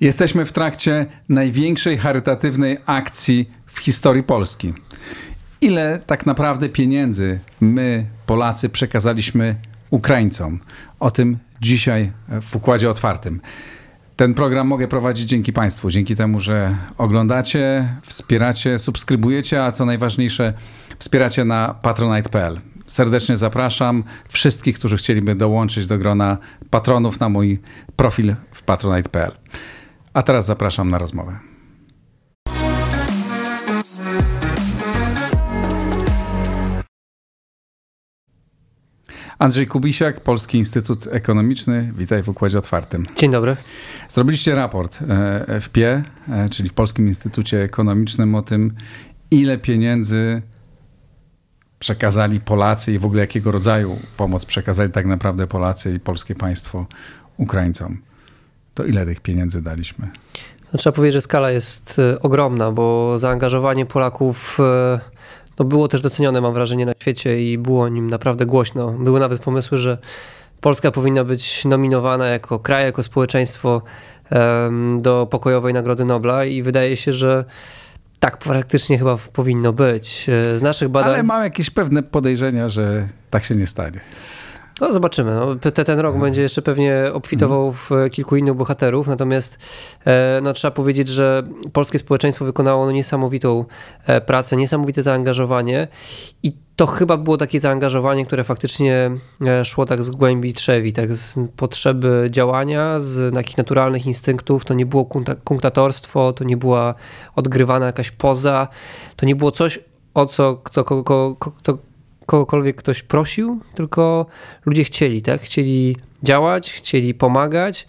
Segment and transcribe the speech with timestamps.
[0.00, 4.72] Jesteśmy w trakcie największej charytatywnej akcji w historii Polski.
[5.60, 9.56] Ile tak naprawdę pieniędzy my, Polacy, przekazaliśmy
[9.90, 10.60] Ukraińcom?
[11.00, 13.40] O tym dzisiaj w Układzie Otwartym.
[14.16, 20.54] Ten program mogę prowadzić dzięki Państwu, dzięki temu, że oglądacie, wspieracie, subskrybujecie, a co najważniejsze,
[20.98, 22.60] wspieracie na patronite.pl.
[22.86, 26.38] Serdecznie zapraszam wszystkich, którzy chcieliby dołączyć do grona
[26.70, 27.60] patronów na mój
[27.96, 29.32] profil w patronite.pl.
[30.14, 31.38] A teraz zapraszam na rozmowę.
[39.38, 41.92] Andrzej Kubisiak, Polski Instytut Ekonomiczny.
[41.96, 43.06] Witaj w Układzie Otwartym.
[43.16, 43.56] Dzień dobry.
[44.08, 44.98] Zrobiliście raport
[45.60, 48.74] w PIE, e, czyli w Polskim Instytucie Ekonomicznym o tym,
[49.30, 50.42] ile pieniędzy
[51.78, 56.86] przekazali Polacy i w ogóle jakiego rodzaju pomoc przekazali tak naprawdę Polacy i polskie państwo
[57.36, 58.09] Ukraińcom.
[58.80, 60.08] To ile tych pieniędzy daliśmy?
[60.72, 64.58] No, trzeba powiedzieć, że skala jest e, ogromna, bo zaangażowanie Polaków
[65.58, 68.90] no, było też docenione, mam wrażenie, na świecie i było o nim naprawdę głośno.
[68.90, 69.98] Były nawet pomysły, że
[70.60, 73.82] Polska powinna być nominowana jako kraj, jako społeczeństwo
[74.98, 77.44] do pokojowej Nagrody Nobla i wydaje się, że
[78.20, 80.26] tak praktycznie chyba powinno być.
[80.28, 81.14] E, z naszych badań.
[81.14, 84.00] Ale mam jakieś pewne podejrzenia, że tak się nie stanie.
[84.80, 85.34] No zobaczymy.
[85.34, 89.58] No, ten, rok będzie jeszcze pewnie obfitował w kilku innych bohaterów, natomiast
[90.06, 93.64] e, no, trzeba powiedzieć, że polskie społeczeństwo wykonało no, niesamowitą
[94.06, 95.88] e, pracę, niesamowite zaangażowanie
[96.42, 99.10] i to chyba było takie zaangażowanie, które faktycznie
[99.46, 104.64] e, szło tak z głębi trzewi, tak z potrzeby działania, z takich naturalnych instynktów.
[104.64, 105.04] To nie było
[105.44, 106.94] kunktatorstwo, to nie była
[107.36, 108.68] odgrywana jakaś poza,
[109.16, 109.78] to nie było coś,
[110.14, 111.78] o co kto, kto, kto,
[112.30, 114.26] kogokolwiek ktoś prosił, tylko
[114.66, 115.42] ludzie chcieli, tak?
[115.42, 117.86] Chcieli działać, chcieli pomagać.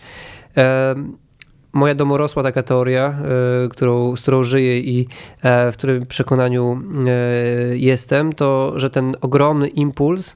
[1.74, 3.06] Moja domorosła taka teoria,
[3.66, 5.08] e, którą, z którą żyję i
[5.42, 10.36] e, w którym przekonaniu e, jestem, to że ten ogromny impuls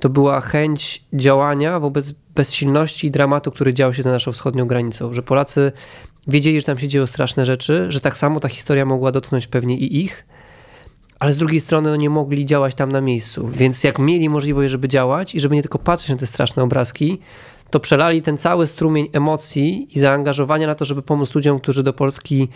[0.00, 5.14] to była chęć działania wobec bezsilności i dramatu, który dział się za naszą wschodnią granicą.
[5.14, 5.72] Że Polacy
[6.26, 9.76] wiedzieli, że tam się dzieją straszne rzeczy, że tak samo ta historia mogła dotknąć pewnie
[9.76, 10.26] i ich
[11.18, 13.48] ale z drugiej strony no, nie mogli działać tam na miejscu.
[13.48, 17.18] Więc jak mieli możliwość, żeby działać i żeby nie tylko patrzeć na te straszne obrazki,
[17.70, 21.92] to przelali ten cały strumień emocji i zaangażowania na to, żeby pomóc ludziom, którzy do
[21.92, 22.48] Polski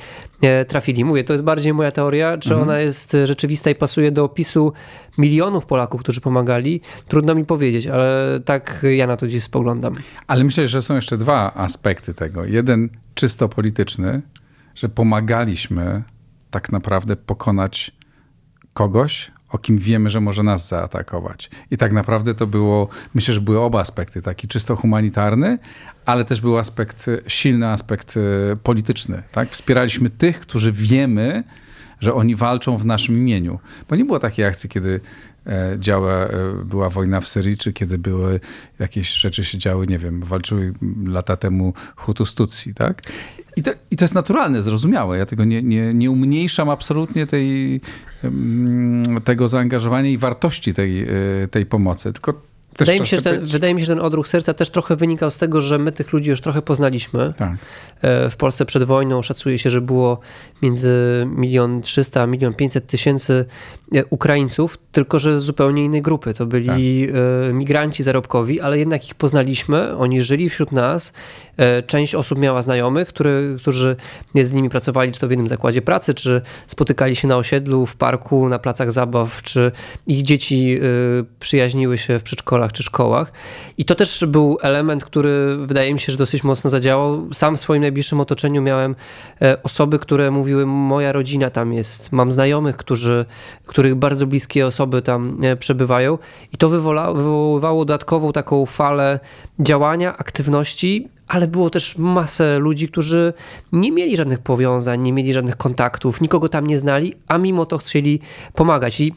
[0.43, 1.05] e, trafili.
[1.05, 2.69] Mówię, to jest bardziej moja teoria, czy mhm.
[2.69, 4.73] ona jest rzeczywista i pasuje do opisu
[5.19, 6.81] milionów Polaków, którzy pomagali.
[7.09, 9.95] Trudno mi powiedzieć, ale tak ja na to dziś spoglądam.
[10.27, 12.45] Ale myślę, że są jeszcze dwa aspekty tego.
[12.45, 14.23] Jeden czysto polityczny,
[14.75, 16.03] że pomagaliśmy
[16.51, 18.00] tak naprawdę pokonać
[18.81, 21.51] kogoś, o kim wiemy, że może nas zaatakować.
[21.71, 25.59] I tak naprawdę to było, myślę, że były oba aspekty, taki czysto humanitarny,
[26.07, 29.23] ale też był aspekt, silny aspekt e, polityczny.
[29.33, 29.51] Tak?
[29.51, 31.45] Wspieraliśmy tych, którzy wiemy,
[32.01, 33.59] że oni walczą w naszym imieniu.
[33.89, 35.01] Bo nie było takiej akcji, kiedy
[35.47, 36.29] e, działa, e,
[36.65, 38.41] była wojna w Syrii, czy kiedy były
[38.79, 40.75] jakieś rzeczy się działy, nie wiem, walczyły
[41.05, 43.03] lata temu Hutu z Tutsi, tak?
[43.57, 45.19] I to, I to jest naturalne, zrozumiałe.
[45.19, 47.81] Ja tego nie, nie, nie umniejszam absolutnie tej,
[49.25, 51.09] tego zaangażowania i wartości tej, e,
[51.51, 54.55] tej pomocy, tylko Wydaje mi, się, że ten, wydaje mi się, że ten odruch serca
[54.55, 57.35] też trochę wynikał z tego, że my tych ludzi już trochę poznaliśmy.
[57.37, 57.53] Tak.
[58.03, 60.19] E, w Polsce przed wojną szacuje się, że było
[60.63, 63.45] między milion trzysta a milion pięćset tysięcy
[63.95, 66.35] e, Ukraińców, tylko że z zupełnie innej grupy.
[66.35, 66.67] To byli
[67.07, 67.17] tak.
[67.51, 71.13] E, migranci zarobkowi, ale jednak ich poznaliśmy, oni żyli wśród nas.
[71.87, 73.97] Część osób miała znajomych, który, którzy
[74.43, 77.97] z nimi pracowali, czy to w jednym zakładzie pracy, czy spotykali się na osiedlu, w
[77.97, 79.73] parku, na placach zabaw, czy
[80.07, 80.81] ich dzieci
[81.41, 82.23] przyjaźniły się w
[82.69, 83.33] przedszkolach czy szkołach.
[83.79, 87.29] I to też był element, który wydaje mi się, że dosyć mocno zadziałał.
[87.33, 88.97] Sam w swoim najbliższym otoczeniu miałem
[89.43, 93.25] e, osoby, które mówiły: Moja rodzina tam jest, mam znajomych, którzy,
[93.67, 96.19] których bardzo bliskie osoby tam e, przebywają.
[96.53, 99.21] I to wywoływało dodatkową taką falę
[99.59, 103.33] działania, aktywności, ale było też masę ludzi, którzy
[103.73, 107.79] nie mieli żadnych powiązań, nie mieli żadnych kontaktów, nikogo tam nie znali, a mimo to
[107.79, 108.21] chcieli
[108.55, 109.01] pomagać.
[109.01, 109.13] I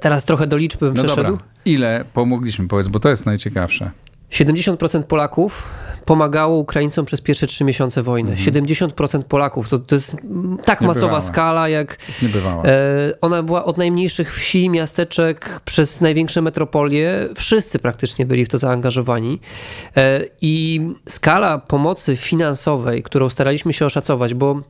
[0.00, 1.30] Teraz trochę do liczby bym no przeszedł.
[1.30, 1.46] Dobra.
[1.64, 3.90] Ile pomogliśmy, powiedz, bo to jest najciekawsze.
[4.30, 5.62] 70% Polaków
[6.04, 8.30] pomagało Ukraińcom przez pierwsze trzy miesiące wojny.
[8.30, 8.64] Mhm.
[8.64, 9.68] 70% Polaków.
[9.68, 10.16] To, to jest
[10.64, 11.96] tak masowa skala, jak.
[12.64, 17.28] E, ona była od najmniejszych wsi, miasteczek, przez największe metropolie.
[17.34, 19.40] Wszyscy praktycznie byli w to zaangażowani.
[19.96, 24.60] E, I skala pomocy finansowej, którą staraliśmy się oszacować, bo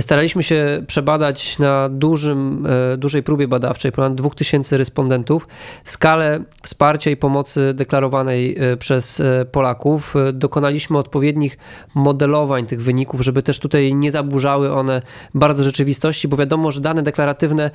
[0.00, 5.48] staraliśmy się przebadać na dużym, e, dużej próbie badawczej, ponad 2000 respondentów,
[5.84, 9.22] skalę wsparcia i pomocy deklarowanej e, przez
[9.52, 10.14] Polaków.
[10.32, 11.58] Dokonaliśmy odpowiednich
[11.94, 15.02] modelowań tych wyników, żeby też tutaj nie zaburzały one
[15.34, 17.70] bardzo rzeczywistości, bo wiadomo, że dane deklaratywne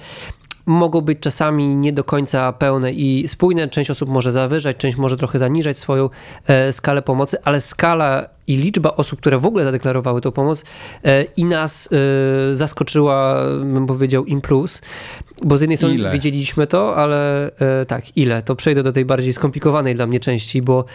[0.67, 3.67] mogą być czasami nie do końca pełne i spójne.
[3.67, 6.09] Część osób może zawyżać, część może trochę zaniżać swoją
[6.47, 10.63] e, skalę pomocy, ale skala i liczba osób, które w ogóle zadeklarowały tą pomoc
[11.03, 11.89] e, i nas
[12.51, 14.81] e, zaskoczyła, bym powiedział, im plus,
[15.43, 16.11] bo z jednej strony ile?
[16.11, 17.51] wiedzieliśmy to, ale
[17.87, 18.43] tak, ile?
[18.43, 20.85] To przejdę do tej bardziej skomplikowanej dla mnie części, bo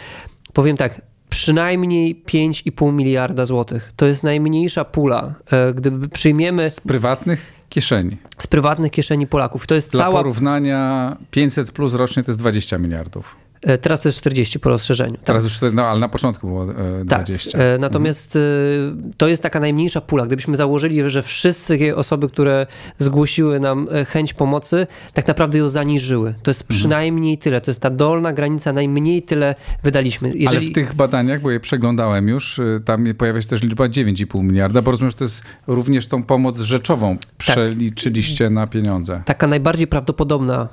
[0.53, 3.93] powiem tak, przynajmniej 5,5 miliarda złotych.
[3.97, 5.35] To jest najmniejsza pula.
[5.75, 6.71] Gdyby przyjmiemy.
[6.71, 8.17] Z prywatnych kieszeni.
[8.39, 9.67] Z prywatnych kieszeni Polaków.
[9.67, 10.21] To jest Dla cała...
[10.21, 13.37] porównania 500 plus rocznie to jest 20 miliardów.
[13.63, 15.17] E, teraz to jest 40 po rozszerzeniu.
[15.17, 15.25] Tak.
[15.25, 16.67] Teraz już, no ale na początku było
[17.05, 17.51] 20.
[17.51, 17.61] Tak.
[17.61, 19.11] E, natomiast mhm.
[19.17, 20.27] to jest taka najmniejsza pula.
[20.27, 22.67] Gdybyśmy założyli, że wszystkie osoby, które
[22.99, 26.35] zgłosiły nam chęć pomocy, tak naprawdę ją zaniżyły.
[26.43, 26.79] To jest mhm.
[26.79, 27.61] przynajmniej tyle.
[27.61, 30.29] To jest ta dolna granica, najmniej tyle wydaliśmy.
[30.35, 30.57] Jeżeli...
[30.57, 34.83] Ale w tych badaniach, bo je przeglądałem już, tam pojawia się też liczba 9,5 miliarda,
[34.83, 37.29] bo rozumiem, że to jest również tą pomoc rzeczową tak.
[37.37, 38.55] przeliczyliście tak.
[38.55, 39.23] na pieniądze.
[39.25, 40.69] Taka najbardziej prawdopodobna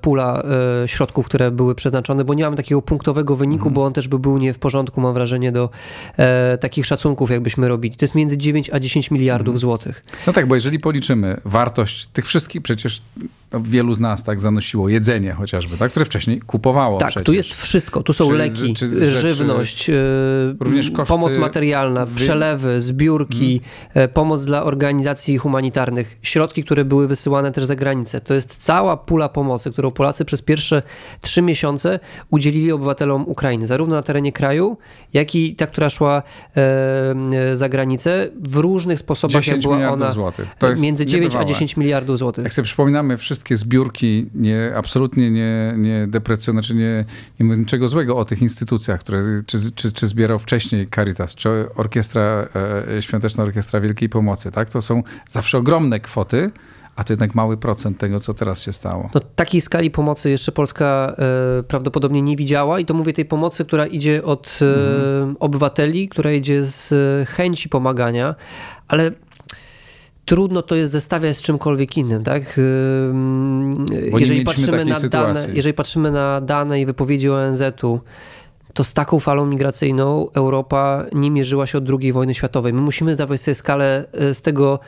[0.00, 0.42] pula
[0.86, 3.74] środków, które były przeznaczone bo nie mamy takiego punktowego wyniku, mhm.
[3.74, 5.70] bo on też by był nie w porządku, mam wrażenie, do
[6.16, 7.96] e, takich szacunków, jakbyśmy robili.
[7.96, 9.58] To jest między 9 a 10 miliardów mhm.
[9.58, 10.04] złotych.
[10.26, 13.02] No tak, bo jeżeli policzymy wartość tych wszystkich, przecież
[13.52, 17.26] wielu z nas tak zanosiło jedzenie chociażby, tak, które wcześniej kupowało Tak, przecież.
[17.26, 18.02] tu jest wszystko.
[18.02, 19.94] Tu są czy, leki, czy żywność, e,
[20.60, 23.60] również pomoc materialna, przelewy, zbiórki,
[23.94, 24.10] hmm.
[24.10, 28.20] pomoc dla organizacji humanitarnych, środki, które były wysyłane też za granicę.
[28.20, 30.82] To jest cała pula pomocy, którą Polacy przez pierwsze
[31.20, 32.00] trzy miesiące
[32.30, 34.78] udzielili obywatelom Ukrainy, zarówno na terenie kraju,
[35.12, 36.22] jak i ta, która szła
[36.56, 39.46] e, za granicę w różnych sposobach.
[39.46, 40.54] jak była ona złotych.
[40.54, 41.44] To jest między 9 niebywałe.
[41.44, 42.44] a 10 miliardów złotych.
[42.44, 47.04] Jak sobie przypominamy wszystkie zbiórki, nie, absolutnie nie, nie deprecjonuję, znaczy nie,
[47.40, 51.48] nie mówię niczego złego o tych instytucjach, które czy, czy, czy zbierał wcześniej Caritas, czy
[51.74, 52.48] Orkiestra,
[52.96, 54.70] e, Świąteczna Orkiestra Wielkiej Pomocy, tak?
[54.70, 56.50] To są zawsze ogromne kwoty,
[56.96, 59.10] a to jednak mały procent tego, co teraz się stało.
[59.14, 63.64] No, takiej skali pomocy jeszcze Polska e, prawdopodobnie nie widziała i to mówię tej pomocy,
[63.64, 65.36] która idzie od mhm.
[65.40, 66.94] obywateli, która idzie z
[67.28, 68.34] chęci pomagania,
[68.88, 69.12] ale
[70.26, 72.60] trudno to jest zestawiać z czymkolwiek innym, tak?
[74.18, 78.00] jeżeli patrzymy na dane, jeżeli patrzymy na dane i wypowiedzi ONZ-u,
[78.74, 82.72] to z taką falą migracyjną Europa nie mierzyła się od II wojny światowej.
[82.72, 84.80] My musimy zdawać sobie skalę e, z tego,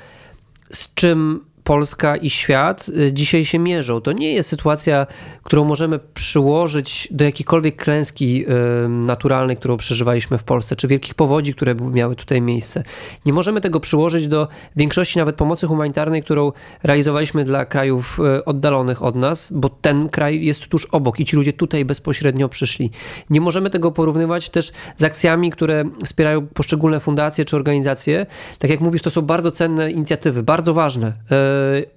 [0.72, 4.00] z czym Polska i świat y, dzisiaj się mierzą.
[4.00, 5.06] To nie jest sytuacja,
[5.42, 8.44] którą możemy przyłożyć do jakiejkolwiek klęski
[8.84, 12.82] y, naturalnej, którą przeżywaliśmy w Polsce, czy wielkich powodzi, które miały tutaj miejsce.
[13.26, 19.02] Nie możemy tego przyłożyć do większości nawet pomocy humanitarnej, którą realizowaliśmy dla krajów y, oddalonych
[19.02, 22.90] od nas, bo ten kraj jest tuż obok i ci ludzie tutaj bezpośrednio przyszli.
[23.30, 28.26] Nie możemy tego porównywać też z akcjami, które wspierają poszczególne fundacje czy organizacje.
[28.58, 31.12] Tak jak mówisz, to są bardzo cenne inicjatywy, bardzo ważne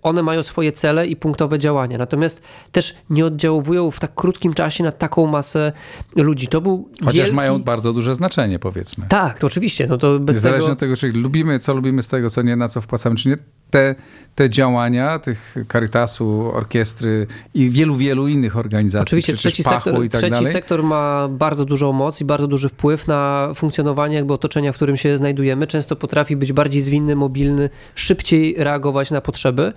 [0.02, 2.42] one mają swoje cele i punktowe działania, natomiast
[2.72, 5.72] też nie oddziałują w tak krótkim czasie na taką masę
[6.16, 6.48] ludzi.
[6.48, 7.34] To był Chociaż wielki...
[7.34, 9.06] mają bardzo duże znaczenie, powiedzmy.
[9.10, 9.88] Tak, to oczywiście.
[9.88, 10.74] No to bez Zależnie tego...
[10.74, 13.36] od tego, czy lubimy, co lubimy z tego, co nie, na co wpłacamy, czy nie,
[13.72, 13.96] te,
[14.36, 20.46] te działania tych Caritasu, orkiestry i wielu, wielu innych organizacji, Oczywiście trzeci, sektor, tak trzeci
[20.46, 24.98] sektor ma bardzo dużą moc i bardzo duży wpływ na funkcjonowanie jakby otoczenia, w którym
[24.98, 25.68] się znajdujemy.
[25.68, 29.74] Często potrafi być bardziej zwinny, mobilny, szybciej reagować na potrzeby.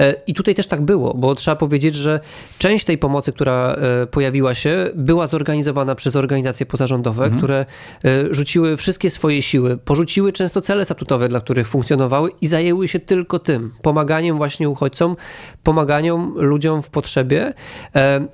[0.00, 2.20] E, I tutaj też tak było, bo trzeba powiedzieć, że
[2.58, 7.38] część tej pomocy, która e, pojawiła się, była zorganizowana przez organizacje pozarządowe, mhm.
[7.38, 7.66] które
[8.04, 13.00] e, rzuciły wszystkie swoje siły, porzuciły często cele statutowe, dla których funkcjonowały i zajęły się
[13.00, 15.16] tylko tym, pomaganiem właśnie uchodźcom,
[15.62, 17.54] pomaganiem ludziom w potrzebie,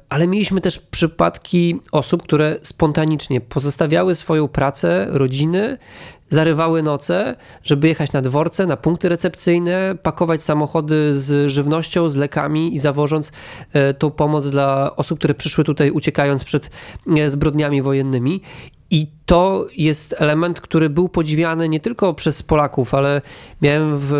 [0.08, 5.78] ale mieliśmy też przypadki osób, które spontanicznie pozostawiały swoją pracę, rodziny,
[6.30, 12.74] zarywały noce, żeby jechać na dworce, na punkty recepcyjne, pakować samochody z żywnością, z lekami
[12.74, 13.32] i zawożąc
[13.72, 16.70] e, tą pomoc dla osób, które przyszły tutaj uciekając przed
[17.16, 18.40] e, zbrodniami wojennymi.
[18.90, 23.22] I to jest element, który był podziwiany nie tylko przez Polaków, ale
[23.62, 24.12] miałem w,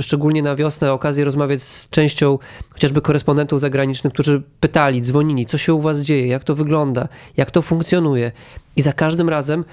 [0.00, 2.38] szczególnie na wiosnę okazję rozmawiać z częścią
[2.70, 7.50] chociażby korespondentów zagranicznych, którzy pytali, dzwonili, co się u was dzieje, jak to wygląda, jak
[7.50, 8.32] to funkcjonuje.
[8.76, 9.64] I za każdym razem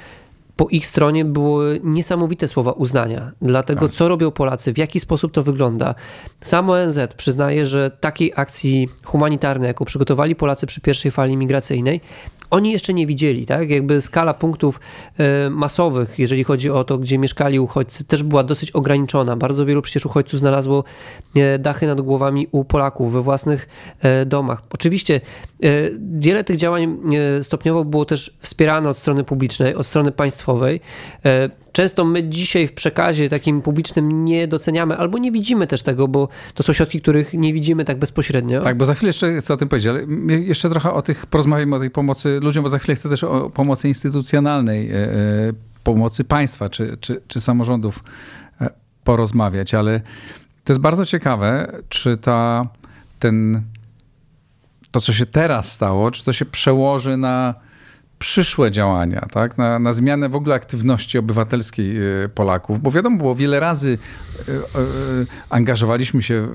[0.56, 3.96] po ich stronie były niesamowite słowa uznania dla tego, tak.
[3.96, 5.96] co robią Polacy, w jaki sposób to wygląda.
[6.42, 12.02] Sam ONZ przyznaje, że takiej akcji humanitarnej, jaką przygotowali Polacy przy pierwszej fali migracyjnej,
[12.54, 13.70] oni jeszcze nie widzieli, tak?
[13.70, 14.80] Jakby skala punktów
[15.18, 19.36] e, masowych, jeżeli chodzi o to, gdzie mieszkali uchodźcy, też była dosyć ograniczona.
[19.36, 20.84] Bardzo wielu przecież uchodźców znalazło
[21.36, 23.70] e, dachy nad głowami u Polaków we własnych
[24.02, 24.62] e, domach.
[24.74, 25.22] Oczywiście
[26.00, 26.98] wiele tych działań
[27.42, 30.80] stopniowo było też wspierane od strony publicznej, od strony państwowej.
[31.72, 36.28] Często my dzisiaj w przekazie takim publicznym nie doceniamy albo nie widzimy też tego, bo
[36.54, 38.62] to są środki, których nie widzimy tak bezpośrednio.
[38.62, 40.06] Tak, bo za chwilę jeszcze chcę o tym powiedzieć, ale
[40.40, 43.50] jeszcze trochę o tych, porozmawiamy o tej pomocy ludziom, bo za chwilę chcę też o
[43.50, 45.10] pomocy instytucjonalnej, e, e,
[45.84, 48.04] pomocy państwa czy, czy, czy samorządów
[48.62, 48.70] e,
[49.04, 50.02] porozmawiać, ale
[50.64, 52.68] to jest bardzo ciekawe, czy ta,
[53.20, 53.62] ten,
[54.92, 57.54] to, co się teraz stało, czy to się przełoży na
[58.24, 59.58] przyszłe działania, tak?
[59.58, 63.98] na, na zmianę w ogóle aktywności obywatelskiej e, Polaków, bo wiadomo było, wiele razy
[64.48, 64.86] e, e,
[65.50, 66.48] angażowaliśmy się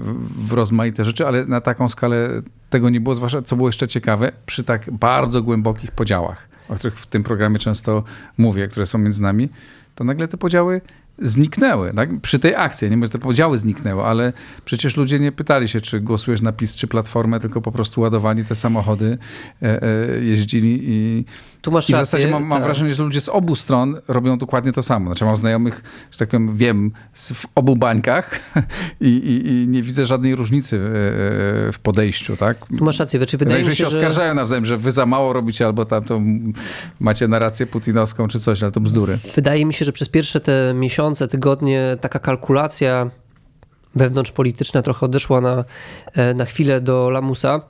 [0.49, 4.33] w rozmaite rzeczy, ale na taką skalę tego nie było, zwłaszcza co było jeszcze ciekawe,
[4.47, 8.05] przy tak bardzo głębokich podziałach, o których w tym programie często
[8.39, 9.49] mówię, które są między nami,
[9.95, 10.81] to nagle te podziały
[11.23, 11.93] zniknęły.
[11.95, 12.21] Tak?
[12.21, 14.33] Przy tej akcji, nie może te podziały zniknęły, ale
[14.65, 18.45] przecież ludzie nie pytali się, czy głosujesz na PiS, czy Platformę, tylko po prostu ładowali
[18.45, 19.19] te samochody,
[19.63, 21.25] e, e, jeździli i,
[21.61, 22.67] tu masz I w zasadzie mam, mam tak.
[22.67, 25.07] wrażenie, że ludzie z obu stron robią dokładnie to samo.
[25.07, 28.41] Znaczy mam znajomych, że tak powiem, wiem, w obu bańkach
[29.01, 30.81] i, i, i nie widzę żadnej różnicy e,
[31.73, 32.67] w podejściu, tak?
[32.79, 33.21] Tu masz rację.
[33.21, 36.05] Znaczy, wydaje no, mi się, się oskarżają nawzajem, że wy za mało robicie albo tam
[36.05, 36.21] to
[37.01, 39.19] macie narrację putinowską czy coś, ale to bzdury.
[39.35, 43.11] Wydaje mi się, że przez pierwsze te miesiące, tygodnie taka kalkulacja
[43.95, 45.65] wewnątrzpolityczna trochę odeszła na,
[46.13, 47.61] e, na chwilę do lamusa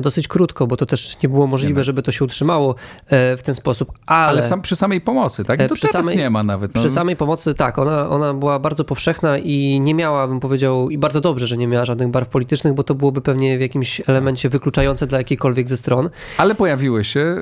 [0.00, 2.74] dosyć krótko, bo to też nie było możliwe, żeby to się utrzymało
[3.06, 3.92] e, w ten sposób.
[4.06, 5.60] Ale, ale sam, przy samej pomocy, tak?
[5.60, 6.74] I e, to przy samej, nie ma nawet.
[6.74, 6.80] No.
[6.80, 10.98] Przy samej pomocy, tak, ona, ona była bardzo powszechna i nie miała, bym powiedział, i
[10.98, 14.48] bardzo dobrze, że nie miała żadnych barw politycznych, bo to byłoby pewnie w jakimś elemencie
[14.48, 16.10] wykluczające dla jakiejkolwiek ze stron.
[16.38, 17.36] Ale pojawiły się e,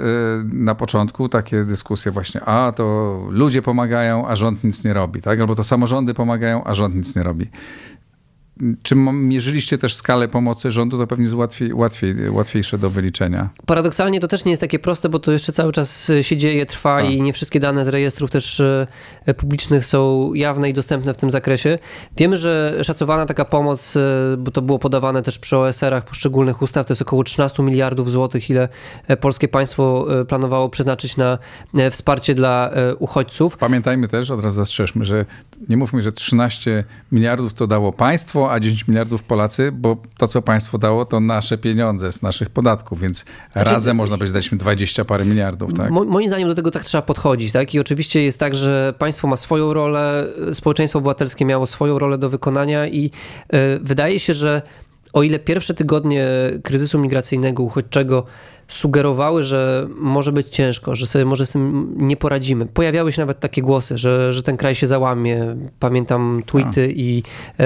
[0.53, 5.41] na początku takie dyskusje właśnie, a to ludzie pomagają, a rząd nic nie robi, tak?
[5.41, 7.51] Albo to samorządy pomagają, a rząd nic nie robi.
[8.83, 13.49] Czy mierzyliście też skalę pomocy rządu, to pewnie jest łatwiej, łatwiej, łatwiejsze do wyliczenia.
[13.67, 17.03] Paradoksalnie to też nie jest takie proste, bo to jeszcze cały czas się dzieje, trwa
[17.03, 17.11] tak.
[17.11, 18.87] i nie wszystkie dane z rejestrów też e,
[19.37, 21.79] publicznych są jawne i dostępne w tym zakresie.
[22.17, 24.01] Wiemy, że szacowana taka pomoc, e,
[24.39, 28.51] bo to było podawane też przy OSR-ach poszczególnych ustaw, to jest około 13 miliardów złotych,
[28.51, 28.69] ile
[29.09, 31.39] e, polskie państwo planowało przeznaczyć na
[31.91, 33.57] wsparcie dla uchodźców.
[33.57, 35.27] Pamiętajmy też, od razu zastrzeżmy, że
[35.69, 37.93] nie mówmy, że 13 miliardów to dało
[38.45, 42.51] państwo, a 10 miliardów Polacy, bo to, co państwo dało, to nasze pieniądze z naszych
[42.51, 45.75] podatków, więc znaczy, razem można powiedzieć, daliśmy 20 parę miliardów.
[45.75, 45.91] Tak?
[45.91, 47.53] Mo, moim zdaniem do tego tak trzeba podchodzić.
[47.53, 47.75] Tak?
[47.75, 52.31] I oczywiście jest tak, że państwo ma swoją rolę, społeczeństwo obywatelskie miało swoją rolę do
[52.31, 54.63] wykonania i yy, wydaje się, że
[55.15, 56.27] o ile pierwsze tygodnie
[56.63, 58.27] kryzysu migracyjnego, uchodźczego
[58.69, 62.67] sugerowały, że może być ciężko, że sobie może z tym nie poradzimy.
[62.67, 65.57] Pojawiały się nawet takie głosy, że, że ten kraj się załamie.
[65.81, 66.91] Pamiętam tweety A.
[66.91, 67.23] i
[67.59, 67.65] e,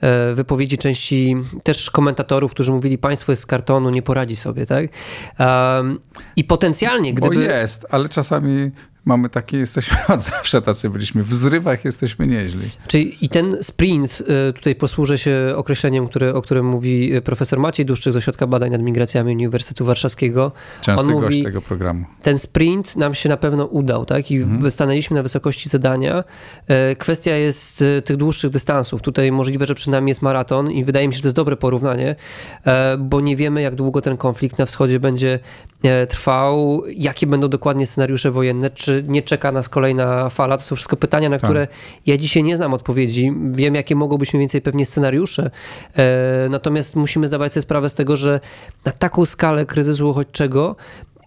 [0.00, 4.88] e, wypowiedzi części też komentatorów, którzy mówili, państwo jest z kartonu, nie poradzi sobie, tak?
[5.38, 5.98] Um,
[6.36, 7.34] I potencjalnie, gdyby...
[7.34, 8.70] Bo jest, ale czasami
[9.04, 11.22] mamy takie, jesteśmy od zawsze tacy byliśmy.
[11.22, 12.70] W zrywach jesteśmy nieźli.
[12.86, 17.58] Czyli i ten sprint, y, tutaj posłużę się określeniem, które, o którym mówi y, profesor
[17.58, 20.52] Maciej Duszczyk z Ośrodka Badań nad Migracjami Uniwersytetu Warszawskiego.
[20.80, 22.04] Częsty On gość mówi, tego programu.
[22.22, 24.30] Ten sprint nam się na pewno udał, tak?
[24.30, 24.70] I mhm.
[24.70, 26.24] stanęliśmy na wysokości zadania.
[26.92, 29.02] Y, kwestia jest tych dłuższych dystansów.
[29.02, 31.56] Tutaj możliwe, że przed nami jest maraton i wydaje mi się, że to jest dobre
[31.56, 32.16] porównanie,
[32.98, 35.38] bo nie wiemy, jak długo ten konflikt na wschodzie będzie
[36.08, 40.58] trwał, jakie będą dokładnie scenariusze wojenne, czy nie czeka nas kolejna fala?
[40.58, 41.50] To są wszystko pytania, na tak.
[41.50, 41.68] które
[42.06, 43.32] ja dzisiaj nie znam odpowiedzi.
[43.52, 45.50] Wiem, jakie mogą być mniej więcej pewnie scenariusze.
[45.96, 48.40] E, natomiast musimy zdawać sobie sprawę z tego, że
[48.84, 50.76] na taką skalę kryzysu uchodźczego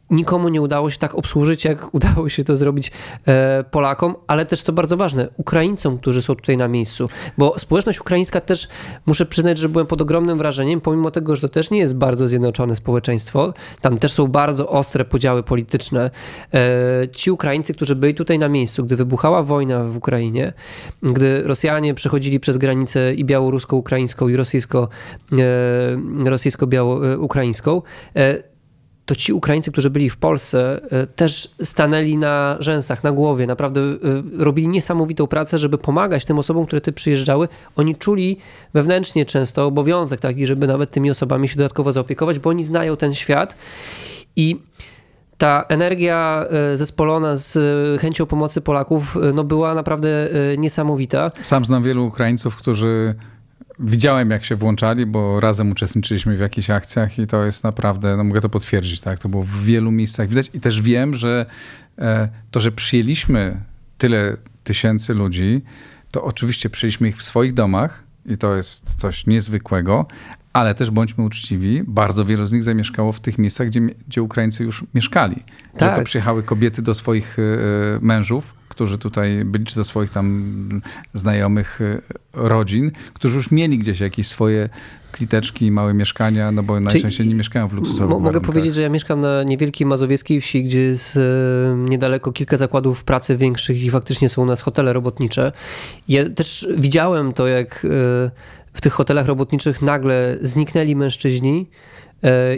[0.09, 2.91] nikomu nie udało się tak obsłużyć, jak udało się to zrobić
[3.27, 7.09] e, Polakom, ale też co bardzo ważne, Ukraińcom, którzy są tutaj na miejscu.
[7.37, 8.67] Bo społeczność ukraińska też,
[9.05, 12.27] muszę przyznać, że byłem pod ogromnym wrażeniem, pomimo tego, że to też nie jest bardzo
[12.27, 16.11] zjednoczone społeczeństwo, tam też są bardzo ostre podziały polityczne.
[16.53, 20.53] E, ci Ukraińcy, którzy byli tutaj na miejscu, gdy wybuchała wojna w Ukrainie,
[21.03, 24.89] gdy Rosjanie przechodzili przez granicę i białorusko-ukraińską i rosyjsko,
[25.31, 27.81] e, rosyjsko-biało-ukraińską,
[29.07, 33.81] to ci Ukraińcy, którzy byli w Polsce, e, też stanęli na rzęsach, na głowie, naprawdę
[33.81, 33.95] e,
[34.37, 37.47] robili niesamowitą pracę, żeby pomagać tym osobom, które ty przyjeżdżały.
[37.75, 38.37] Oni czuli
[38.73, 43.13] wewnętrznie często obowiązek taki, żeby nawet tymi osobami się dodatkowo zaopiekować, bo oni znają ten
[43.13, 43.55] świat
[44.35, 44.59] i
[45.37, 47.57] ta energia e, zespolona z
[48.01, 51.31] chęcią pomocy Polaków no była naprawdę niesamowita.
[51.41, 53.15] Sam znam wielu Ukraińców, którzy
[53.79, 58.23] widziałem, jak się włączali, bo razem uczestniczyliśmy w jakichś akcjach i to jest naprawdę, no
[58.23, 59.19] mogę to potwierdzić, tak?
[59.19, 61.45] To było w wielu miejscach widać i też wiem, że
[61.97, 63.61] e, to, że przyjęliśmy
[63.97, 65.61] tyle tysięcy ludzi,
[66.11, 70.05] to oczywiście przyjęliśmy ich w swoich domach i to jest coś niezwykłego,
[70.53, 74.63] ale też bądźmy uczciwi, bardzo wielu z nich zamieszkało w tych miejscach, gdzie, gdzie Ukraińcy
[74.63, 75.43] już mieszkali.
[75.77, 75.89] Tak.
[75.89, 77.43] Że to przyjechały kobiety do swoich e,
[78.01, 80.81] mężów, którzy tutaj byli, czy do swoich tam
[81.13, 82.01] znajomych e,
[82.33, 84.69] rodzin, którzy już mieli gdzieś jakieś swoje
[85.11, 88.47] kliteczki, małe mieszkania, no bo Czyli najczęściej nie mieszkają w luksusowych Mogę warunkach.
[88.47, 91.21] powiedzieć, że ja mieszkam na niewielkiej mazowieckiej wsi, gdzie jest e,
[91.89, 95.51] niedaleko kilka zakładów pracy większych i faktycznie są u nas hotele robotnicze.
[96.07, 97.87] Ja też widziałem to, jak
[98.73, 101.67] w tych hotelach robotniczych nagle zniknęli mężczyźni,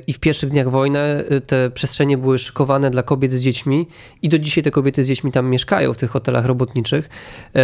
[0.08, 3.88] I w pierwszych dniach wojny e, te przestrzenie były szykowane dla kobiet z dziećmi,
[4.22, 7.10] i do dzisiaj te kobiety z dziećmi tam mieszkają w tych hotelach robotniczych
[7.56, 7.62] e,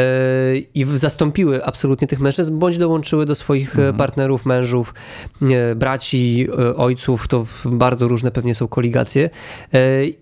[0.58, 3.98] i zastąpiły absolutnie tych mężczyzn, bądź dołączyły do swoich mhm.
[3.98, 4.94] partnerów, mężów,
[5.76, 6.48] braci,
[6.78, 7.28] ojców.
[7.28, 9.30] To bardzo różne pewnie są koligacje.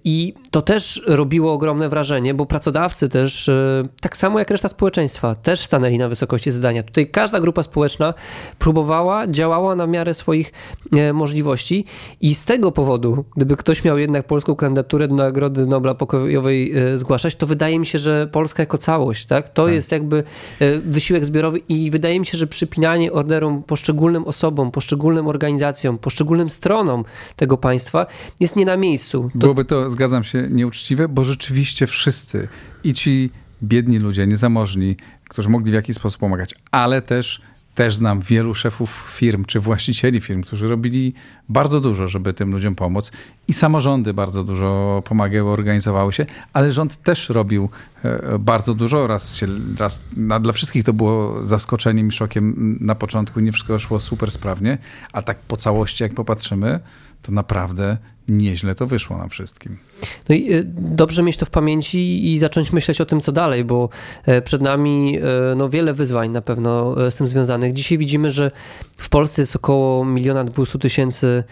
[0.03, 3.49] I to też robiło ogromne wrażenie, bo pracodawcy też,
[4.01, 6.83] tak samo jak reszta społeczeństwa, też stanęli na wysokości zadania.
[6.83, 8.13] Tutaj każda grupa społeczna
[8.59, 10.51] próbowała, działała na miarę swoich
[11.13, 11.62] możliwości
[12.21, 16.97] i z tego powodu, gdyby ktoś miał jednak polską kandydaturę do Nagrody Nobla Pokojowej e,
[16.97, 19.49] zgłaszać, to wydaje mi się, że Polska jako całość, tak?
[19.49, 19.73] To tak.
[19.73, 20.23] jest jakby
[20.59, 26.49] e, wysiłek zbiorowy i wydaje mi się, że przypinanie orderom poszczególnym osobom, poszczególnym organizacjom, poszczególnym
[26.49, 27.05] stronom
[27.35, 28.05] tego państwa
[28.39, 29.29] jest nie na miejscu.
[29.33, 29.37] To...
[29.37, 32.47] Byłoby to, zgadzam się, nieuczciwe, bo rzeczywiście wszyscy
[32.83, 33.29] i ci
[33.63, 34.95] biedni ludzie, niezamożni,
[35.29, 37.41] którzy mogli w jakiś sposób pomagać, ale też
[37.75, 41.13] też znam wielu szefów firm czy właścicieli firm, którzy robili
[41.49, 43.11] bardzo dużo, żeby tym ludziom pomóc.
[43.47, 47.69] I samorządy bardzo dużo pomagały, organizowały się, ale rząd też robił
[48.03, 49.07] e, bardzo dużo.
[49.07, 49.47] Raz, się,
[49.79, 53.39] raz no, dla wszystkich to było zaskoczeniem i szokiem na początku.
[53.39, 54.77] Nie wszystko szło super sprawnie,
[55.13, 56.79] a tak po całości, jak popatrzymy,
[57.21, 59.77] to naprawdę nieźle to wyszło nam wszystkim.
[60.29, 63.65] No i y, dobrze mieć to w pamięci i zacząć myśleć o tym, co dalej,
[63.65, 63.89] bo
[64.25, 67.73] e, przed nami e, no, wiele wyzwań na pewno e, z tym związanych.
[67.73, 68.51] Dzisiaj widzimy, że
[68.97, 71.43] w Polsce jest około miliona 200 tysięcy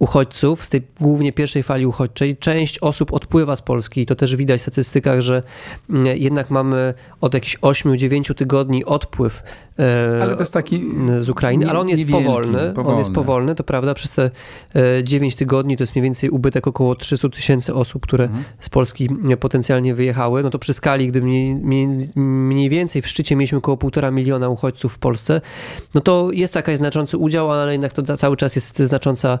[0.00, 4.36] uchodźców, z tej głównie pierwszej fali uchodźczej, część osób odpływa z Polski i to też
[4.36, 5.42] widać w statystykach, że
[5.90, 9.42] mm, jednak mamy od jakichś 8-9 tygodni odpływ
[9.78, 10.84] e, ale to jest taki
[11.20, 13.94] z Ukrainy, nie, ale on jest powolny, powolny, On jest powolny, to prawda.
[13.94, 14.30] Przez te
[15.02, 18.44] 9 e, tygodni to jest mniej więcej ubytek około 300 tysięcy osób, które mhm.
[18.60, 19.08] z Polski
[19.40, 20.42] potencjalnie wyjechały.
[20.42, 21.54] No to przy skali, gdy mniej,
[22.16, 25.40] mniej więcej w szczycie mieliśmy około 1,5 miliona uchodźców w Polsce,
[25.94, 29.38] no to jest to jakaś znaczący udział, ale jednak to cały czas jest znacząca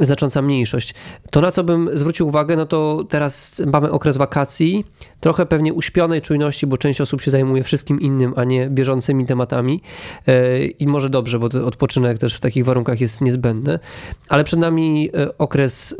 [0.00, 0.94] znacząca mniejszość.
[1.30, 4.84] To, na co bym zwrócił uwagę, no to teraz mamy okres wakacji,
[5.20, 9.82] trochę pewnie uśpionej czujności, bo część osób się zajmuje wszystkim innym, a nie bieżącymi tematami.
[10.26, 13.78] E, I może dobrze, bo odpoczynek też w takich warunkach jest niezbędny.
[14.28, 15.96] Ale przed nami e, okres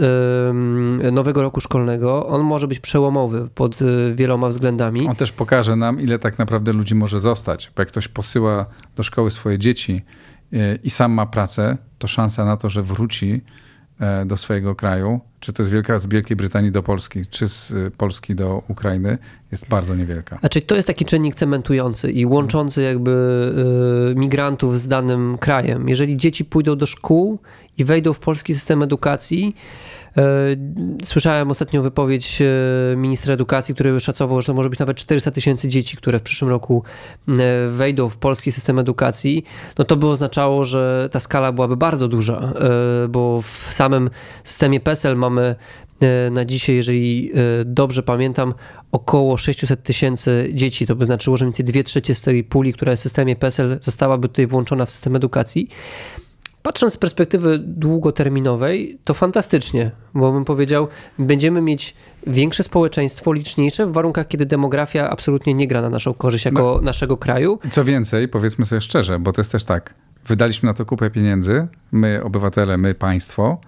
[1.12, 2.26] nowego roku szkolnego.
[2.26, 5.08] On może być przełomowy pod e, wieloma względami.
[5.08, 7.70] On też pokaże nam, ile tak naprawdę ludzi może zostać.
[7.76, 10.04] Bo jak ktoś posyła do szkoły swoje dzieci
[10.82, 13.42] i sam ma pracę, to szansa na to, że wróci
[14.26, 17.90] do swojego kraju, czy to jest wielka z Wielkiej Brytanii do Polski, czy z e,
[17.90, 19.18] Polski do Ukrainy,
[19.52, 20.38] jest bardzo niewielka.
[20.38, 23.12] Znaczy to jest taki czynnik cementujący i łączący jakby
[24.10, 25.88] e, migrantów z danym krajem.
[25.88, 27.38] Jeżeli dzieci pójdą do szkół
[27.78, 29.97] i wejdą w polski system edukacji, E,
[31.04, 32.46] słyszałem ostatnią wypowiedź e,
[32.96, 36.50] ministra edukacji, który szacował, że to może być nawet 400 tysięcy dzieci, które w przyszłym
[36.50, 36.82] roku
[37.28, 37.32] e,
[37.68, 39.44] wejdą w polski system edukacji.
[39.78, 42.52] No to by oznaczało, że ta skala byłaby bardzo duża,
[43.08, 44.10] bo w samym
[44.44, 45.56] systemie PESEL mamy
[46.30, 47.32] na dzisiaj, jeżeli
[47.64, 48.54] dobrze pamiętam,
[48.92, 50.86] około 600 tysięcy dzieci.
[50.86, 53.36] To by znaczyło, że mniej więcej 2 trzecie z tej puli, która jest w systemie
[53.36, 55.68] PESEL, zostałaby tutaj włączona w system edukacji.
[56.68, 61.94] Patrząc z perspektywy długoterminowej, to fantastycznie, bo bym powiedział, będziemy mieć
[62.26, 66.80] większe społeczeństwo, liczniejsze w warunkach, kiedy demografia absolutnie nie gra na naszą korzyść jako no,
[66.80, 67.58] naszego kraju.
[67.70, 69.94] Co więcej, powiedzmy sobie szczerze, bo to jest też tak,
[70.26, 73.60] wydaliśmy na to kupę pieniędzy, my obywatele, my państwo,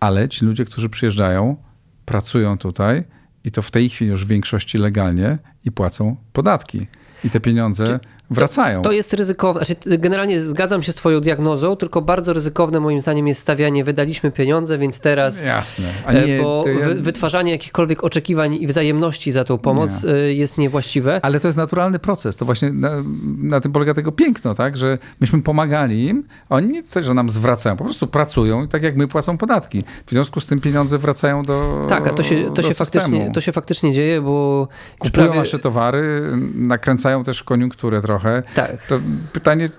[0.00, 1.56] ale ci ludzie, którzy przyjeżdżają,
[2.04, 3.04] pracują tutaj
[3.44, 6.86] i to w tej chwili już w większości legalnie i płacą podatki.
[7.24, 8.82] I te pieniądze Czy wracają.
[8.82, 9.64] To, to jest ryzykowne.
[9.64, 14.30] Znaczy, generalnie zgadzam się z Twoją diagnozą, tylko bardzo ryzykowne moim zdaniem jest stawianie, wydaliśmy
[14.30, 15.42] pieniądze, więc teraz.
[15.42, 15.86] Jasne.
[16.06, 16.86] A nie, bo ja...
[16.94, 20.12] wytwarzanie jakichkolwiek oczekiwań i wzajemności za tą pomoc nie.
[20.34, 21.20] Jest niewłaściwe.
[21.22, 22.36] Ale to jest naturalny proces.
[22.36, 22.90] To właśnie na,
[23.38, 24.76] na, tym polega tego piękno, tak?
[24.76, 28.82] Że myśmy pomagali im, oni nie to, że nam zwracają, po prostu pracują i tak
[28.82, 29.84] jak my płacą podatki.
[30.06, 31.84] W związku z tym pieniądze wracają do.
[31.88, 34.68] Tak, a to się, to się, faktycznie, to się faktycznie dzieje, bo.
[34.98, 35.38] Kupują prawie...
[35.38, 38.42] nasze towary, nakręcają też koniunkturę trochę trochę.
[38.54, 38.86] Tak.
[38.86, 39.00] To
[39.32, 39.70] pytanie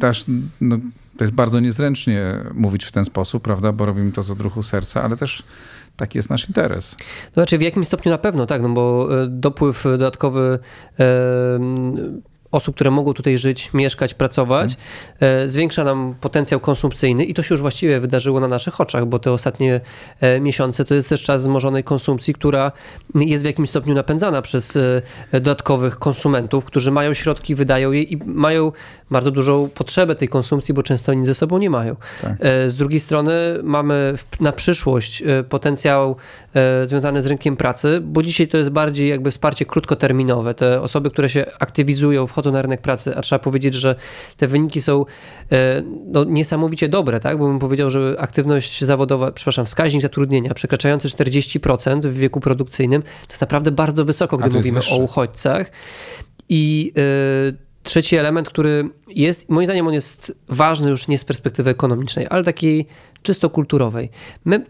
[0.00, 0.24] też,
[0.60, 0.78] no,
[1.16, 5.02] to jest bardzo niezręcznie mówić w ten sposób, prawda, bo robimy to z odruchu serca,
[5.02, 5.42] ale też
[5.96, 6.96] taki jest nasz interes.
[7.34, 10.58] Znaczy w jakim stopniu na pewno, tak, no bo e, dopływ dodatkowy
[12.52, 14.76] osób, które mogą tutaj żyć, mieszkać, pracować,
[15.20, 15.48] hmm.
[15.48, 19.32] zwiększa nam potencjał konsumpcyjny i to się już właściwie wydarzyło na naszych oczach, bo te
[19.32, 19.80] ostatnie
[20.20, 22.72] e, miesiące to jest też czas wzmożonej konsumpcji, która
[23.14, 28.16] jest w jakimś stopniu napędzana przez e, dodatkowych konsumentów, którzy mają środki, wydają je i
[28.26, 28.72] mają
[29.10, 31.96] bardzo dużą potrzebę tej konsumpcji, bo często nic ze sobą nie mają.
[32.22, 32.36] Tak.
[32.42, 36.16] Z drugiej strony mamy na przyszłość potencjał
[36.84, 40.54] związany z rynkiem pracy, bo dzisiaj to jest bardziej jakby wsparcie krótkoterminowe.
[40.54, 43.94] Te osoby, które się aktywizują, wchodzą wchodzą na rynek pracy, a trzeba powiedzieć, że
[44.36, 45.04] te wyniki są
[45.52, 47.38] e, no, niesamowicie dobre, tak?
[47.38, 53.30] bo bym powiedział, że aktywność zawodowa, przepraszam, wskaźnik zatrudnienia przekraczający 40% w wieku produkcyjnym, to
[53.30, 55.70] jest naprawdę bardzo wysoko, gdy mówimy o uchodźcach.
[56.48, 61.70] I yy, trzeci element, który jest, moim zdaniem on jest ważny już nie z perspektywy
[61.70, 62.86] ekonomicznej, ale takiej
[63.22, 64.10] czysto kulturowej.
[64.44, 64.66] My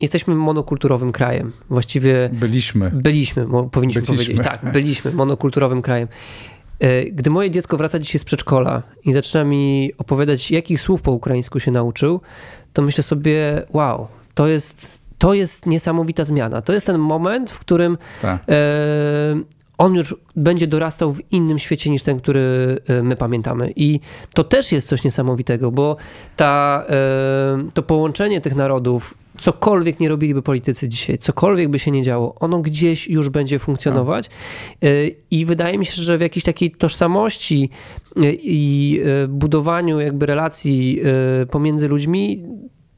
[0.00, 1.52] jesteśmy monokulturowym krajem.
[1.70, 2.30] Właściwie.
[2.32, 2.90] Byliśmy.
[2.94, 4.16] Byliśmy, powinniśmy byliśmy.
[4.16, 4.38] powiedzieć.
[4.38, 6.08] Tak, byliśmy monokulturowym krajem.
[6.82, 11.12] E, gdy moje dziecko wraca dzisiaj z przedszkola i zaczyna mi opowiadać, jakich słów po
[11.12, 12.20] ukraińsku się nauczył,
[12.72, 16.62] to myślę sobie, wow, to jest, to jest niesamowita zmiana.
[16.62, 18.42] To jest ten moment, w którym tak.
[18.48, 18.54] e,
[19.78, 23.72] on już będzie dorastał w innym świecie niż ten, który e, my pamiętamy.
[23.76, 24.00] I
[24.34, 25.96] to też jest coś niesamowitego, bo
[26.36, 26.84] ta,
[27.74, 32.58] to połączenie tych narodów cokolwiek nie robiliby politycy dzisiaj, cokolwiek by się nie działo, ono
[32.58, 34.30] gdzieś już będzie funkcjonować.
[34.84, 37.70] Y, I wydaje mi się, że w jakiejś takiej tożsamości
[38.16, 41.00] y, i y, budowaniu jakby relacji
[41.50, 42.44] pomiędzy ludźmi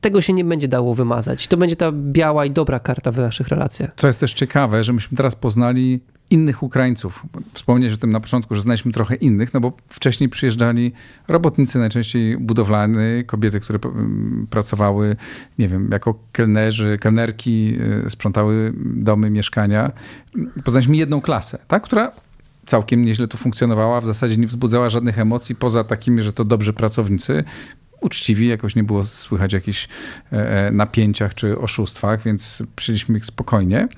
[0.00, 1.46] tego się nie będzie dało wymazać.
[1.46, 3.90] To będzie ta biała i dobra karta w naszych relacjach.
[3.96, 7.26] Co jest też ciekawe, że myśmy teraz poznali innych Ukraińców.
[7.52, 10.92] Wspomniałeś o tym na początku, że znaliśmy trochę innych, no bo wcześniej przyjeżdżali
[11.28, 13.78] robotnicy, najczęściej budowlany, kobiety, które
[14.50, 15.16] pracowały,
[15.58, 19.92] nie wiem, jako kelnerzy, kelnerki, y, sprzątały domy, mieszkania.
[20.64, 22.12] Poznaliśmy jedną klasę, tak, która
[22.66, 26.72] całkiem nieźle tu funkcjonowała, w zasadzie nie wzbudzała żadnych emocji, poza takimi, że to dobrzy
[26.72, 27.44] pracownicy
[28.00, 29.88] uczciwi, jakoś nie było słychać jakichś
[30.32, 33.88] e, e, napięciach czy oszustwach, więc przyjęliśmy ich spokojnie.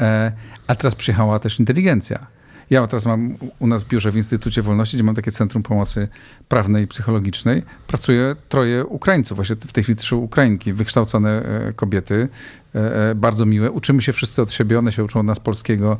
[0.00, 0.32] E,
[0.66, 2.26] a teraz przyjechała też inteligencja.
[2.70, 6.08] Ja teraz mam u nas w biurze w Instytucie Wolności, gdzie mam takie Centrum Pomocy
[6.48, 7.62] Prawnej i Psychologicznej.
[7.86, 12.28] Pracuje troje Ukraińców, właśnie w tej chwili trzy Ukrainki, wykształcone e, kobiety,
[12.74, 13.70] e, bardzo miłe.
[13.70, 15.98] Uczymy się wszyscy od siebie, one się uczą od nas polskiego,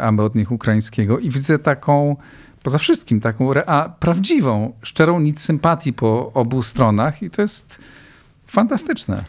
[0.00, 1.18] a my od nich ukraińskiego.
[1.18, 2.16] I widzę taką,
[2.62, 7.78] poza wszystkim, taką rea- prawdziwą, szczerą nic sympatii po obu stronach i to jest
[8.46, 9.24] fantastyczne.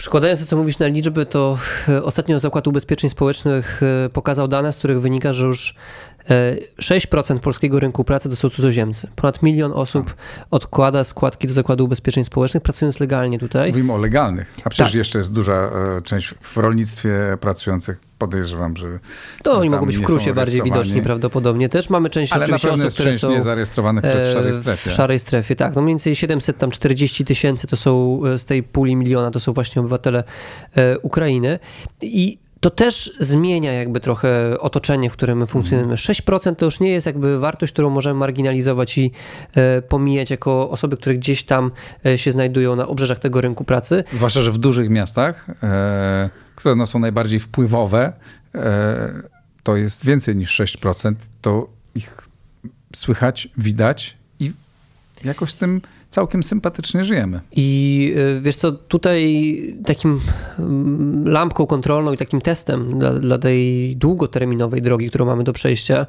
[0.00, 1.58] Przykładając to, co mówisz na liczby, to
[1.88, 5.74] e, ostatnio Zakład Ubezpieczeń Społecznych e, pokazał dane, z których wynika, że już
[6.80, 9.08] 6% e, polskiego rynku pracy to są cudzoziemcy.
[9.16, 10.14] Ponad milion osób
[10.50, 13.70] odkłada składki do Zakładu Ubezpieczeń Społecznych, pracując legalnie tutaj.
[13.70, 14.98] Mówimy o legalnych, a przecież tak.
[14.98, 15.70] jeszcze jest duża
[16.04, 18.98] część w rolnictwie pracujących podejrzewam, że.
[19.42, 21.90] To oni mogą być w krusie bardziej widoczni prawdopodobnie też.
[21.90, 24.90] Mamy część Ale oczywiście osób, które są niezarejestrowanych, które w szarej strefie.
[24.90, 25.74] W szarej strefie, tak.
[25.74, 30.24] No mniej więcej 740 tysięcy to są z tej puli miliona, to są właśnie obywatele
[31.02, 31.58] Ukrainy.
[32.02, 35.94] I to też zmienia jakby trochę otoczenie, w którym my funkcjonujemy.
[35.94, 36.56] 6% mhm.
[36.56, 39.10] to już nie jest jakby wartość, którą możemy marginalizować i
[39.54, 41.70] e, pomijać jako osoby, które gdzieś tam
[42.06, 44.04] e, się znajdują na obrzeżach tego rynku pracy.
[44.12, 48.12] Zwłaszcza, że w dużych miastach, e, które no są najbardziej wpływowe,
[49.62, 52.28] to jest więcej niż 6%, to ich
[52.96, 54.52] słychać, widać i
[55.24, 57.40] jakoś z tym całkiem sympatycznie żyjemy.
[57.52, 60.20] I y, wiesz co, tutaj takim
[60.58, 66.06] mm, lampką kontrolną i takim testem dla, dla tej długoterminowej drogi, którą mamy do przejścia,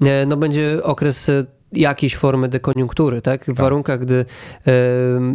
[0.00, 1.30] e, no będzie okres
[1.72, 3.42] jakiejś formy dekoniunktury, tak?
[3.42, 3.56] W tak.
[3.56, 4.24] warunkach, gdy
[4.66, 4.72] e,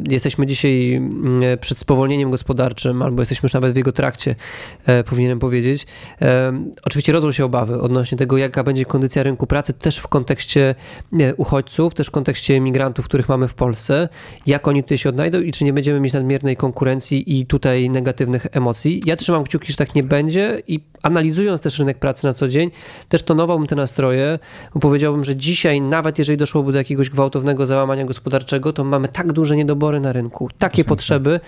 [0.09, 1.01] jesteśmy dzisiaj
[1.43, 4.35] e, przed spowolnieniem gospodarczym, albo jesteśmy już nawet w jego trakcie,
[4.85, 5.87] e, powinienem powiedzieć.
[6.21, 10.75] E, oczywiście rodzą się obawy odnośnie tego, jaka będzie kondycja rynku pracy, też w kontekście
[11.19, 14.09] e, uchodźców, też w kontekście migrantów, których mamy w Polsce,
[14.45, 18.47] jak oni tutaj się odnajdą i czy nie będziemy mieć nadmiernej konkurencji i tutaj negatywnych
[18.51, 19.01] emocji.
[19.05, 22.71] Ja trzymam kciuki, że tak nie będzie i analizując też rynek pracy na co dzień,
[23.09, 24.39] też tonowałbym te nastroje,
[24.73, 29.33] bo powiedziałbym, że dzisiaj nawet jeżeli doszłoby do jakiegoś gwałtownego załamania gospodarczego, to mamy tak
[29.33, 31.39] duże niedobory na rynku, takie potrzeby,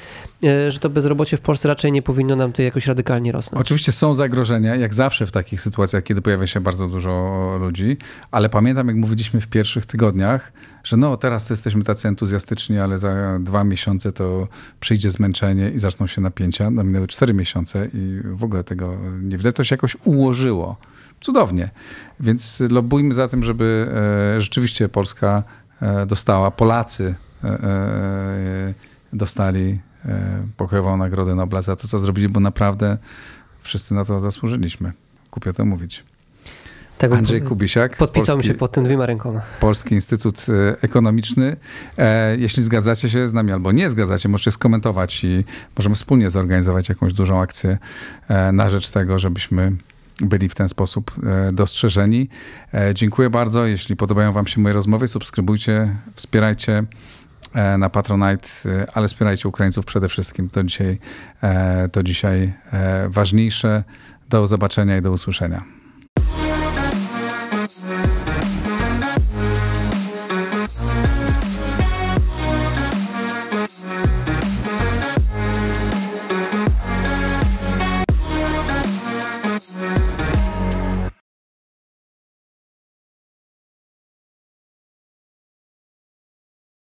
[0.43, 3.61] e, że to bezrobocie w Polsce raczej nie powinno nam tutaj jakoś radykalnie rosnąć.
[3.61, 7.97] Oczywiście są zagrożenia, jak zawsze w takich sytuacjach, kiedy pojawia się bardzo dużo ludzi,
[8.31, 10.51] ale pamiętam, jak mówiliśmy w pierwszych tygodniach,
[10.83, 14.47] że no teraz to jesteśmy tacy entuzjastyczni, ale za dwa miesiące to
[14.79, 16.71] przyjdzie zmęczenie i zaczną się napięcia.
[16.71, 19.55] No minęły cztery miesiące i w ogóle tego nie widać.
[19.55, 20.77] To się jakoś ułożyło
[21.21, 21.69] cudownie.
[22.19, 23.91] Więc lobujmy za tym, żeby
[24.37, 25.43] rzeczywiście Polska
[26.07, 27.15] dostała, Polacy
[29.13, 29.79] dostali
[30.57, 32.97] pokojową Nagrodę Nobla za to, co zrobili, bo naprawdę
[33.61, 34.91] wszyscy na to zasłużyliśmy.
[35.31, 36.03] Kupię to mówić.
[36.97, 37.97] Tak, Andrzej Kubisiak.
[37.97, 39.41] Podpisałem się pod tym dwiema rękoma.
[39.59, 41.57] Polski Instytut e, Ekonomiczny.
[41.97, 45.45] E, jeśli zgadzacie się z nami albo nie zgadzacie, możecie skomentować i
[45.77, 47.77] możemy wspólnie zorganizować jakąś dużą akcję
[48.27, 49.71] e, na rzecz tego, żebyśmy
[50.21, 51.15] byli w ten sposób
[51.53, 52.29] dostrzeżeni.
[52.93, 53.65] Dziękuję bardzo.
[53.65, 56.83] Jeśli podobają Wam się moje rozmowy, subskrybujcie, wspierajcie
[57.77, 58.47] na Patronite,
[58.93, 60.49] ale wspierajcie Ukraińców przede wszystkim.
[60.49, 60.99] To dzisiaj,
[61.91, 62.53] to dzisiaj
[63.07, 63.83] ważniejsze.
[64.29, 65.76] Do zobaczenia i do usłyszenia.